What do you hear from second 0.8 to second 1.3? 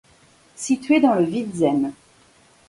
dans le